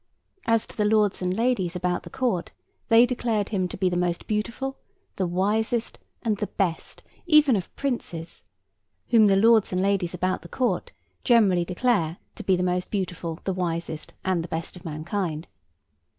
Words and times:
As 0.47 0.65
to 0.65 0.75
the 0.75 0.83
lords 0.83 1.21
and 1.21 1.31
ladies 1.31 1.75
about 1.75 2.01
the 2.01 2.09
Court, 2.09 2.51
they 2.89 3.05
declared 3.05 3.49
him 3.49 3.67
to 3.67 3.77
be 3.77 3.87
the 3.87 3.95
most 3.95 4.25
beautiful, 4.25 4.79
the 5.17 5.27
wisest, 5.27 5.99
and 6.23 6.37
the 6.37 6.47
best—even 6.47 7.55
of 7.55 7.75
princes—whom 7.75 9.27
the 9.27 9.35
lords 9.35 9.71
and 9.71 9.79
ladies 9.79 10.15
about 10.15 10.41
the 10.41 10.49
Court, 10.49 10.91
generally 11.23 11.65
declare 11.65 12.17
to 12.33 12.43
be 12.43 12.55
the 12.55 12.63
most 12.63 12.89
beautiful, 12.89 13.41
the 13.43 13.53
wisest, 13.53 14.15
and 14.25 14.43
the 14.43 14.47
best 14.47 14.75
of 14.75 14.83
mankind. 14.83 15.47